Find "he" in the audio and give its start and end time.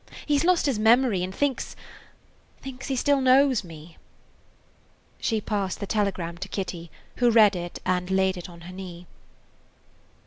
0.25-0.35, 2.87-2.95